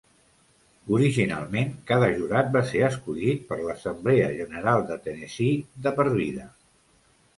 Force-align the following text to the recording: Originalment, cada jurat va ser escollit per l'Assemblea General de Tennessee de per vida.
Originalment, 0.99 1.75
cada 1.91 2.07
jurat 2.15 2.49
va 2.57 2.63
ser 2.71 2.81
escollit 2.87 3.45
per 3.51 3.59
l'Assemblea 3.67 4.31
General 4.41 4.83
de 4.89 4.99
Tennessee 5.05 5.65
de 5.89 5.93
per 6.01 6.09
vida. 6.17 6.49